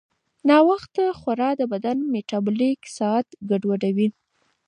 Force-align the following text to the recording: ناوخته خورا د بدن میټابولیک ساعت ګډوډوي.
ناوخته 0.49 1.03
خورا 1.19 1.49
د 1.57 1.61
بدن 1.73 1.97
میټابولیک 2.13 2.79
ساعت 2.97 3.27
ګډوډوي. 3.49 4.07